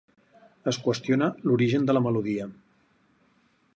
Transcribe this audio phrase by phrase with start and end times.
[0.71, 2.49] Es qüestiona l'origen de la melodia.